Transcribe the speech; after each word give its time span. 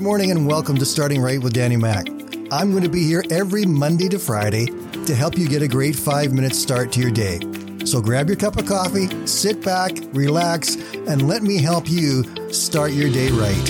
Good 0.00 0.06
morning 0.06 0.30
and 0.30 0.46
welcome 0.46 0.78
to 0.78 0.86
Starting 0.86 1.20
Right 1.20 1.38
with 1.38 1.52
Danny 1.52 1.76
Mac. 1.76 2.08
I'm 2.50 2.70
going 2.70 2.84
to 2.84 2.88
be 2.88 3.04
here 3.04 3.22
every 3.30 3.66
Monday 3.66 4.08
to 4.08 4.18
Friday 4.18 4.64
to 5.04 5.14
help 5.14 5.36
you 5.36 5.46
get 5.46 5.60
a 5.60 5.68
great 5.68 5.94
five 5.94 6.32
minute 6.32 6.54
start 6.54 6.90
to 6.92 7.00
your 7.00 7.10
day. 7.10 7.38
So 7.84 8.00
grab 8.00 8.26
your 8.26 8.38
cup 8.38 8.56
of 8.56 8.64
coffee, 8.64 9.08
sit 9.26 9.62
back, 9.62 9.92
relax, 10.14 10.76
and 10.94 11.28
let 11.28 11.42
me 11.42 11.58
help 11.58 11.86
you 11.86 12.24
start 12.50 12.92
your 12.92 13.12
day 13.12 13.28
right. 13.28 13.64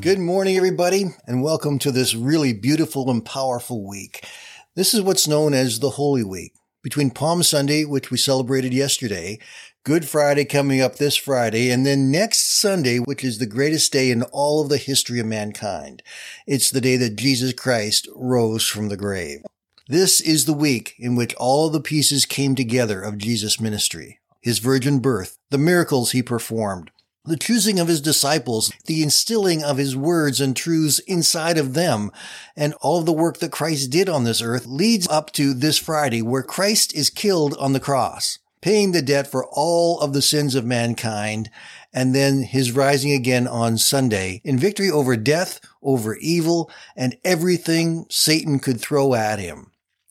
Good 0.00 0.18
morning, 0.18 0.56
everybody, 0.56 1.04
and 1.26 1.42
welcome 1.42 1.78
to 1.80 1.92
this 1.92 2.14
really 2.14 2.54
beautiful 2.54 3.10
and 3.10 3.22
powerful 3.22 3.86
week. 3.86 4.26
This 4.74 4.94
is 4.94 5.02
what's 5.02 5.28
known 5.28 5.52
as 5.52 5.80
the 5.80 5.90
Holy 5.90 6.24
Week. 6.24 6.54
Between 6.82 7.10
Palm 7.10 7.42
Sunday, 7.42 7.84
which 7.84 8.10
we 8.10 8.16
celebrated 8.16 8.72
yesterday, 8.72 9.38
Good 9.86 10.08
Friday 10.08 10.44
coming 10.44 10.80
up 10.80 10.96
this 10.96 11.14
Friday, 11.14 11.70
and 11.70 11.86
then 11.86 12.10
next 12.10 12.58
Sunday, 12.58 12.98
which 12.98 13.22
is 13.22 13.38
the 13.38 13.46
greatest 13.46 13.92
day 13.92 14.10
in 14.10 14.24
all 14.24 14.60
of 14.60 14.68
the 14.68 14.78
history 14.78 15.20
of 15.20 15.26
mankind. 15.26 16.02
It's 16.44 16.72
the 16.72 16.80
day 16.80 16.96
that 16.96 17.14
Jesus 17.14 17.52
Christ 17.52 18.08
rose 18.16 18.66
from 18.66 18.88
the 18.88 18.96
grave. 18.96 19.44
This 19.86 20.20
is 20.20 20.44
the 20.44 20.52
week 20.52 20.96
in 20.98 21.14
which 21.14 21.36
all 21.36 21.70
the 21.70 21.80
pieces 21.80 22.26
came 22.26 22.56
together 22.56 23.00
of 23.00 23.16
Jesus' 23.16 23.60
ministry. 23.60 24.18
His 24.40 24.58
virgin 24.58 24.98
birth, 24.98 25.38
the 25.50 25.56
miracles 25.56 26.10
he 26.10 26.20
performed, 26.20 26.90
the 27.24 27.36
choosing 27.36 27.78
of 27.78 27.86
his 27.86 28.00
disciples, 28.00 28.72
the 28.86 29.04
instilling 29.04 29.62
of 29.62 29.76
his 29.76 29.94
words 29.94 30.40
and 30.40 30.56
truths 30.56 30.98
inside 30.98 31.58
of 31.58 31.74
them, 31.74 32.10
and 32.56 32.74
all 32.80 32.98
of 32.98 33.06
the 33.06 33.12
work 33.12 33.38
that 33.38 33.52
Christ 33.52 33.90
did 33.90 34.08
on 34.08 34.24
this 34.24 34.42
earth 34.42 34.66
leads 34.66 35.06
up 35.06 35.32
to 35.34 35.54
this 35.54 35.78
Friday 35.78 36.22
where 36.22 36.42
Christ 36.42 36.92
is 36.92 37.08
killed 37.08 37.56
on 37.60 37.72
the 37.72 37.78
cross 37.78 38.40
paying 38.66 38.90
the 38.90 39.00
debt 39.00 39.28
for 39.28 39.46
all 39.52 40.00
of 40.00 40.12
the 40.12 40.20
sins 40.20 40.56
of 40.56 40.64
mankind, 40.64 41.48
and 41.92 42.12
then 42.12 42.42
his 42.42 42.72
rising 42.72 43.12
again 43.12 43.46
on 43.46 43.78
Sunday 43.78 44.40
in 44.42 44.58
victory 44.58 44.90
over 44.90 45.16
death, 45.16 45.60
over 45.84 46.16
evil, 46.16 46.68
and 46.96 47.16
everything 47.24 48.04
Satan 48.10 48.58
could 48.58 48.80
throw 48.80 49.14
at 49.14 49.38
him. 49.38 49.70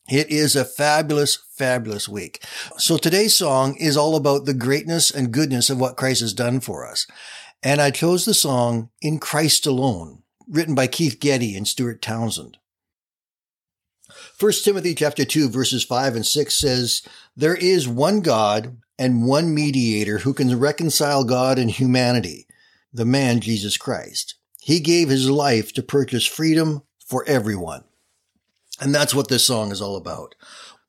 It 0.10 0.30
is 0.30 0.56
a 0.56 0.64
fabulous, 0.64 1.38
fabulous 1.58 2.08
week. 2.08 2.46
So 2.78 2.96
today's 2.96 3.36
song 3.36 3.76
is 3.76 3.98
all 3.98 4.16
about 4.16 4.46
the 4.46 4.54
greatness 4.54 5.12
and 5.12 5.34
goodness 5.34 5.70
of 5.70 5.82
what 5.82 5.98
Christ 5.98 6.22
has 6.22 6.34
done 6.34 6.62
for 6.62 6.90
us. 6.90 7.08
And 7.62 7.82
I 7.82 7.92
chose 7.92 8.24
the 8.24 8.34
song 8.34 8.90
In 9.02 9.20
Christ 9.20 9.66
Alone, 9.66 10.24
written 10.48 10.76
by 10.76 10.88
Keith 10.88 11.20
Getty 11.20 11.58
and 11.58 11.68
Stuart 11.68 12.02
Townend. 12.02 12.58
1 14.40 14.52
Timothy 14.64 14.96
chapter 14.96 15.26
2 15.26 15.50
verses 15.50 15.84
5 15.84 16.16
and 16.16 16.26
6 16.26 16.58
says, 16.58 17.02
There 17.36 17.56
is 17.56 17.88
one 17.88 18.22
God 18.22 18.78
and 18.98 19.26
one 19.26 19.54
mediator 19.54 20.20
who 20.20 20.34
can 20.34 20.58
reconcile 20.60 21.24
God 21.24 21.60
and 21.60 21.70
humanity, 21.70 22.48
the 22.94 23.06
man 23.06 23.40
Jesus 23.42 23.78
Christ. 23.78 24.36
He 24.62 24.80
gave 24.80 25.10
his 25.10 25.30
life 25.30 25.74
to 25.74 25.84
purchase 25.84 26.26
freedom 26.26 26.84
for 27.06 27.24
everyone. 27.28 27.84
And 28.80 28.94
that's 28.94 29.16
what 29.16 29.30
this 29.30 29.46
song 29.46 29.72
is 29.72 29.82
all 29.82 29.96
about. 29.96 30.36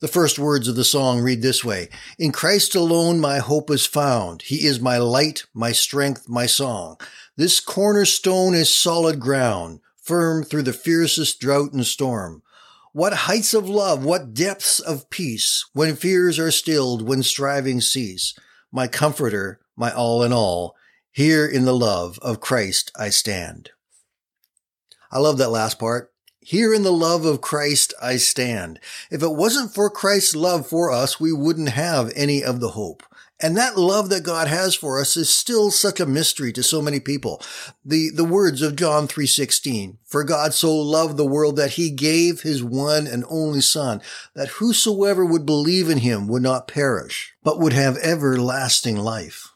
The 0.01 0.09
first 0.09 0.39
words 0.39 0.69
of 0.69 0.77
the 0.77 0.85
song 0.85 1.21
read 1.21 1.41
this 1.41 1.65
way. 1.65 1.89
In 2.19 2.31
Christ 2.31 2.75
alone 2.75 3.19
my 3.19 3.39
hope 3.39 3.71
is 3.71 3.87
found. 3.87 4.43
He 4.43 4.67
is 4.67 4.81
my 4.81 4.99
light, 4.99 5.47
my 5.55 5.73
strength, 5.73 6.29
my 6.29 6.47
song. 6.47 6.99
This 7.37 7.61
cornerstone 7.61 8.55
is 8.55 8.69
solid 8.69 9.21
ground, 9.21 9.81
firm 9.97 10.43
through 10.43 10.65
the 10.65 10.73
fiercest 10.73 11.41
drought 11.41 11.73
and 11.73 11.87
storm. 11.87 12.43
What 12.97 13.13
heights 13.13 13.53
of 13.53 13.69
love, 13.69 14.07
what 14.07 14.33
depths 14.33 14.81
of 14.81 15.11
peace, 15.11 15.67
when 15.75 15.97
fears 15.97 16.39
are 16.39 16.51
stilled, 16.51 17.07
when 17.07 17.23
striving 17.23 17.83
cease. 17.83 18.33
My 18.73 18.89
comforter, 18.89 19.61
my 19.77 19.93
all 19.93 20.23
in 20.23 20.33
all, 20.33 20.75
here 21.13 21.47
in 21.47 21.67
the 21.67 21.75
love 21.75 22.19
of 22.23 22.41
Christ 22.41 22.91
I 22.99 23.11
stand. 23.11 23.69
I 25.13 25.19
love 25.19 25.37
that 25.37 25.51
last 25.51 25.79
part. 25.79 26.11
Here 26.41 26.73
in 26.73 26.85
the 26.85 26.91
love 26.91 27.27
of 27.27 27.43
Christ 27.43 27.93
I 28.01 28.17
stand. 28.17 28.81
If 29.11 29.23
it 29.23 29.35
wasn't 29.35 29.75
for 29.75 29.91
Christ's 29.91 30.35
love 30.35 30.67
for 30.67 30.91
us, 30.91 31.21
we 31.21 31.35
wouldn't 31.35 31.69
have 31.69 32.11
any 32.17 32.43
of 32.43 32.61
the 32.61 32.71
hope. 32.71 33.03
And 33.39 33.55
that 33.57 33.77
love 33.77 34.09
that 34.09 34.23
God 34.23 34.49
has 34.49 34.75
for 34.75 34.99
us 34.99 35.15
is 35.15 35.29
still 35.29 35.71
such 35.71 36.01
a 36.01 36.07
mystery 36.07 36.53
to 36.55 36.63
so 36.63 36.81
many 36.81 37.01
people. 37.01 37.43
The, 37.85 38.09
the 38.09 38.25
words 38.25 38.63
of 38.63 38.77
John 38.77 39.07
3.16, 39.07 39.99
for 40.05 40.25
God 40.25 40.55
so 40.55 40.75
loved 40.75 41.19
the 41.19 41.27
world 41.27 41.57
that 41.57 41.73
he 41.73 41.91
gave 41.91 42.41
his 42.41 42.65
one 42.65 43.07
and 43.07 43.25
only 43.29 43.61
son, 43.61 44.01
that 44.35 44.49
whosoever 44.49 45.25
would 45.25 45.45
believe 45.45 45.91
in 45.91 45.99
him 45.99 46.29
would 46.29 46.43
not 46.43 46.67
perish, 46.67 47.35
but 47.43 47.61
would 47.61 47.75
have 47.75 47.99
everlasting 47.99 48.97
life. 48.97 49.53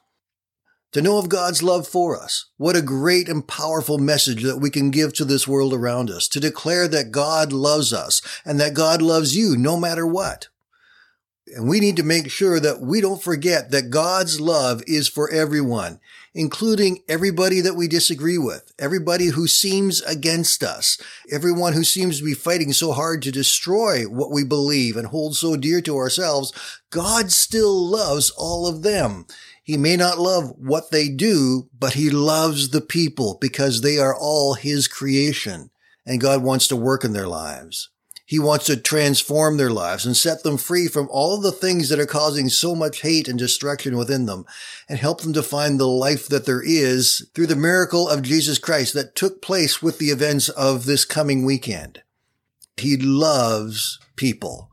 To 0.92 1.00
know 1.00 1.18
of 1.18 1.30
God's 1.30 1.62
love 1.62 1.88
for 1.88 2.20
us, 2.20 2.46
what 2.58 2.76
a 2.76 2.82
great 2.82 3.28
and 3.30 3.46
powerful 3.46 3.96
message 3.96 4.42
that 4.42 4.58
we 4.58 4.68
can 4.68 4.90
give 4.90 5.14
to 5.14 5.24
this 5.24 5.48
world 5.48 5.72
around 5.72 6.10
us, 6.10 6.28
to 6.28 6.40
declare 6.40 6.86
that 6.88 7.12
God 7.12 7.50
loves 7.50 7.94
us 7.94 8.20
and 8.44 8.60
that 8.60 8.74
God 8.74 9.00
loves 9.00 9.34
you 9.34 9.56
no 9.56 9.78
matter 9.78 10.06
what. 10.06 10.48
And 11.54 11.68
we 11.68 11.80
need 11.80 11.96
to 11.96 12.02
make 12.02 12.30
sure 12.30 12.60
that 12.60 12.80
we 12.80 13.00
don't 13.00 13.22
forget 13.22 13.70
that 13.70 13.90
God's 13.90 14.40
love 14.40 14.82
is 14.86 15.08
for 15.08 15.30
everyone, 15.30 15.98
including 16.32 17.02
everybody 17.08 17.60
that 17.60 17.74
we 17.74 17.88
disagree 17.88 18.38
with, 18.38 18.72
everybody 18.78 19.28
who 19.28 19.48
seems 19.48 20.00
against 20.02 20.62
us, 20.62 20.96
everyone 21.30 21.72
who 21.72 21.82
seems 21.82 22.18
to 22.18 22.24
be 22.24 22.34
fighting 22.34 22.72
so 22.72 22.92
hard 22.92 23.22
to 23.22 23.32
destroy 23.32 24.04
what 24.04 24.30
we 24.30 24.44
believe 24.44 24.96
and 24.96 25.08
hold 25.08 25.34
so 25.34 25.56
dear 25.56 25.80
to 25.80 25.96
ourselves. 25.96 26.52
God 26.90 27.32
still 27.32 27.74
loves 27.74 28.30
all 28.30 28.66
of 28.66 28.82
them. 28.82 29.26
He 29.62 29.76
may 29.76 29.96
not 29.96 30.18
love 30.18 30.54
what 30.56 30.90
they 30.90 31.08
do, 31.08 31.68
but 31.76 31.94
he 31.94 32.10
loves 32.10 32.70
the 32.70 32.80
people 32.80 33.38
because 33.40 33.80
they 33.80 33.98
are 33.98 34.14
all 34.14 34.54
his 34.54 34.86
creation 34.86 35.70
and 36.06 36.20
God 36.20 36.42
wants 36.42 36.68
to 36.68 36.76
work 36.76 37.04
in 37.04 37.12
their 37.12 37.28
lives. 37.28 37.90
He 38.30 38.38
wants 38.38 38.66
to 38.66 38.76
transform 38.76 39.56
their 39.56 39.70
lives 39.70 40.06
and 40.06 40.16
set 40.16 40.44
them 40.44 40.56
free 40.56 40.86
from 40.86 41.08
all 41.10 41.40
the 41.40 41.50
things 41.50 41.88
that 41.88 41.98
are 41.98 42.06
causing 42.06 42.48
so 42.48 42.76
much 42.76 43.00
hate 43.00 43.26
and 43.26 43.36
destruction 43.36 43.96
within 43.96 44.26
them 44.26 44.44
and 44.88 45.00
help 45.00 45.22
them 45.22 45.32
to 45.32 45.42
find 45.42 45.80
the 45.80 45.88
life 45.88 46.28
that 46.28 46.46
there 46.46 46.62
is 46.64 47.28
through 47.34 47.48
the 47.48 47.56
miracle 47.56 48.08
of 48.08 48.22
Jesus 48.22 48.60
Christ 48.60 48.94
that 48.94 49.16
took 49.16 49.42
place 49.42 49.82
with 49.82 49.98
the 49.98 50.10
events 50.10 50.48
of 50.48 50.84
this 50.84 51.04
coming 51.04 51.44
weekend. 51.44 52.04
He 52.76 52.96
loves 52.96 53.98
people 54.14 54.70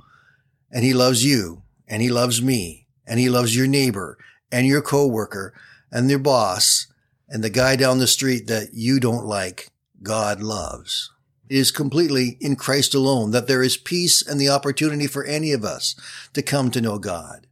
and 0.71 0.83
he 0.83 0.93
loves 0.93 1.25
you 1.25 1.63
and 1.87 2.03
he 2.03 2.09
loves 2.09 2.43
me 2.43 2.85
and 3.07 3.19
he 3.19 3.27
loves 3.27 3.55
your 3.55 3.65
neighbor 3.65 4.19
and 4.51 4.67
your 4.67 4.83
coworker 4.83 5.55
and 5.91 6.07
your 6.11 6.19
boss 6.19 6.85
and 7.27 7.43
the 7.43 7.49
guy 7.49 7.75
down 7.75 7.97
the 7.97 8.05
street 8.05 8.45
that 8.45 8.75
you 8.75 8.99
don't 8.99 9.25
like. 9.25 9.71
God 10.03 10.41
loves. 10.43 11.09
Is 11.49 11.71
completely 11.71 12.37
in 12.41 12.55
Christ 12.55 12.93
alone 12.93 13.31
that 13.31 13.47
there 13.47 13.63
is 13.63 13.77
peace 13.77 14.21
and 14.21 14.39
the 14.39 14.49
opportunity 14.49 15.07
for 15.07 15.23
any 15.23 15.53
of 15.53 15.63
us 15.63 15.95
to 16.33 16.41
come 16.41 16.71
to 16.71 16.81
know 16.81 16.99
God. 16.99 17.47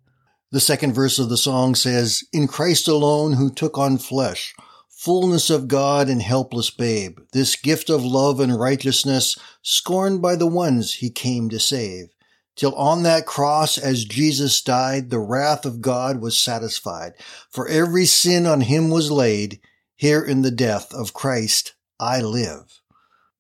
The 0.52 0.60
second 0.60 0.94
verse 0.94 1.20
of 1.20 1.30
the 1.30 1.38
song 1.38 1.76
says, 1.76 2.24
In 2.32 2.48
Christ 2.48 2.88
alone 2.88 3.34
who 3.34 3.50
took 3.50 3.78
on 3.78 3.98
flesh, 3.98 4.54
fullness 4.90 5.50
of 5.50 5.68
God 5.68 6.08
and 6.08 6.22
helpless 6.22 6.70
babe, 6.70 7.20
this 7.34 7.56
gift 7.56 7.90
of 7.90 8.06
love 8.06 8.40
and 8.40 8.60
righteousness, 8.60 9.38
scorned 9.62 10.22
by 10.22 10.36
the 10.36 10.48
ones 10.48 10.96
he 10.96 11.10
came 11.10 11.50
to 11.50 11.60
save. 11.60 12.08
Till 12.56 12.74
on 12.76 13.04
that 13.04 13.26
cross 13.26 13.78
as 13.78 14.06
Jesus 14.06 14.62
died, 14.62 15.10
the 15.10 15.20
wrath 15.20 15.66
of 15.66 15.82
God 15.82 16.22
was 16.22 16.38
satisfied. 16.38 17.14
For 17.50 17.68
every 17.68 18.06
sin 18.06 18.46
on 18.46 18.62
him 18.62 18.90
was 18.90 19.12
laid. 19.12 19.60
Here 19.98 20.24
in 20.24 20.42
the 20.42 20.52
death 20.52 20.94
of 20.94 21.14
Christ 21.14 21.74
I 22.00 22.22
live. 22.22 22.82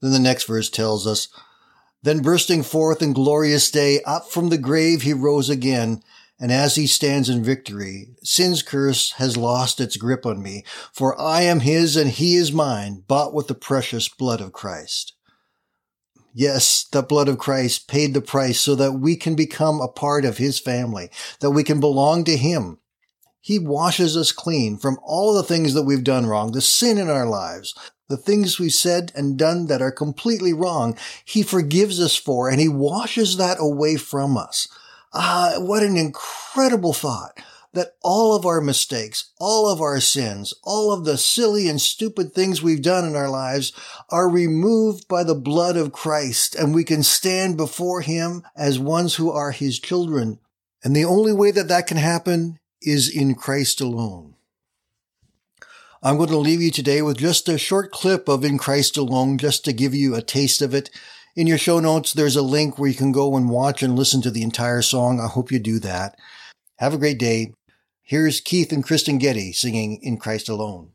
Then 0.06 0.14
the 0.14 0.20
next 0.20 0.44
verse 0.44 0.70
tells 0.70 1.08
us, 1.08 1.30
Then 2.04 2.22
bursting 2.22 2.62
forth 2.62 3.02
in 3.02 3.12
glorious 3.12 3.72
day, 3.72 4.04
up 4.06 4.30
from 4.30 4.50
the 4.50 4.58
grave 4.60 5.02
he 5.02 5.14
rose 5.14 5.50
again, 5.50 6.04
and 6.40 6.52
as 6.52 6.76
he 6.76 6.86
stands 6.86 7.28
in 7.28 7.44
victory, 7.44 8.10
sin's 8.22 8.62
curse 8.62 9.14
has 9.14 9.36
lost 9.36 9.82
its 9.82 9.98
grip 9.98 10.24
on 10.24 10.44
me, 10.44 10.64
for 10.94 11.20
I 11.20 11.42
am 11.42 11.62
his 11.62 11.98
and 11.98 12.12
he 12.12 12.36
is 12.36 12.52
mine, 12.52 13.04
bought 13.08 13.34
with 13.34 13.48
the 13.48 13.56
precious 13.56 14.08
blood 14.08 14.42
of 14.42 14.54
Christ. 14.54 15.16
Yes, 16.36 16.86
the 16.92 17.02
blood 17.02 17.28
of 17.28 17.40
Christ 17.40 17.88
paid 17.88 18.14
the 18.14 18.22
price 18.22 18.60
so 18.60 18.76
that 18.76 19.00
we 19.00 19.16
can 19.16 19.36
become 19.36 19.82
a 19.82 19.88
part 19.88 20.24
of 20.24 20.38
his 20.38 20.60
family, 20.60 21.10
that 21.40 21.50
we 21.50 21.64
can 21.64 21.80
belong 21.80 22.26
to 22.26 22.38
him. 22.38 22.78
He 23.42 23.58
washes 23.58 24.16
us 24.16 24.32
clean 24.32 24.78
from 24.78 25.00
all 25.04 25.34
the 25.34 25.42
things 25.42 25.74
that 25.74 25.84
we've 25.84 26.04
done 26.04 26.28
wrong, 26.28 26.52
the 26.52 26.62
sin 26.62 27.00
in 27.00 27.10
our 27.10 27.26
lives, 27.26 27.74
the 28.08 28.18
things 28.18 28.60
we've 28.60 28.74
said 28.74 29.12
and 29.16 29.38
done 29.38 29.68
that 29.68 29.82
are 29.82 29.92
completely 29.92 30.54
wrong, 30.54 30.98
he 31.24 31.44
forgives 31.44 32.00
us 32.00 32.16
for 32.16 32.50
and 32.50 32.60
he 32.60 32.70
washes 32.70 33.38
that 33.38 33.58
away 33.60 33.96
from 33.96 34.38
us. 34.38 34.68
Ah, 35.14 35.56
what 35.58 35.84
an 35.84 35.98
incredible 35.98 36.94
thought 36.94 37.40
that 37.76 37.96
all 38.02 38.36
of 38.36 38.46
our 38.46 38.62
mistakes, 38.62 39.32
all 39.40 39.70
of 39.70 39.82
our 39.82 40.00
sins, 40.00 40.54
all 40.64 40.92
of 40.92 41.06
the 41.06 41.18
silly 41.18 41.68
and 41.68 41.80
stupid 41.80 42.34
things 42.34 42.62
we've 42.62 42.82
done 42.82 43.06
in 43.06 43.16
our 43.16 43.30
lives 43.30 43.74
are 44.10 44.30
removed 44.30 45.08
by 45.08 45.24
the 45.24 45.36
blood 45.36 45.78
of 45.78 45.92
Christ 45.92 46.56
and 46.56 46.74
we 46.74 46.84
can 46.84 47.04
stand 47.04 47.58
before 47.58 48.02
him 48.02 48.44
as 48.56 48.80
ones 48.80 49.16
who 49.16 49.30
are 49.30 49.52
his 49.52 49.80
children. 49.80 50.40
And 50.84 50.96
the 50.96 51.06
only 51.06 51.34
way 51.34 51.52
that 51.52 51.68
that 51.68 51.88
can 51.88 51.98
happen 51.98 52.60
is 52.82 53.14
in 53.14 53.36
Christ 53.36 53.82
alone. 53.82 54.35
I'm 56.06 56.18
going 56.18 56.30
to 56.30 56.38
leave 56.38 56.62
you 56.62 56.70
today 56.70 57.02
with 57.02 57.18
just 57.18 57.50
a 57.50 57.58
short 57.58 57.92
clip 57.92 58.30
of 58.30 58.46
In 58.46 58.60
Christ 58.60 58.96
Alone, 58.96 59.40
just 59.40 59.66
to 59.66 59.74
give 59.74 59.96
you 59.96 60.14
a 60.14 60.22
taste 60.22 60.62
of 60.62 60.76
it. 60.76 60.92
In 61.36 61.48
your 61.48 61.58
show 61.58 61.80
notes, 61.80 62.14
there's 62.14 62.36
a 62.36 62.44
link 62.44 62.78
where 62.78 62.88
you 62.88 62.96
can 62.96 63.12
go 63.12 63.36
and 63.36 63.50
watch 63.50 63.82
and 63.82 63.96
listen 63.96 64.22
to 64.22 64.30
the 64.30 64.44
entire 64.44 64.84
song. 64.84 65.20
I 65.20 65.26
hope 65.26 65.52
you 65.52 65.58
do 65.58 65.80
that. 65.80 66.16
Have 66.78 66.94
a 66.94 67.00
great 67.00 67.18
day. 67.18 67.56
Here's 68.04 68.40
Keith 68.40 68.72
and 68.72 68.84
Kristyn 68.84 69.18
Getty 69.18 69.52
singing 69.52 70.00
In 70.04 70.18
Christ 70.18 70.48
Alone. 70.48 70.92